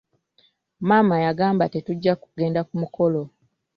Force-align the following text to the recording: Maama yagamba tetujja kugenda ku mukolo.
Maama 0.87 1.15
yagamba 1.25 1.63
tetujja 1.73 2.13
kugenda 2.21 2.61
ku 2.67 2.73
mukolo. 2.81 3.21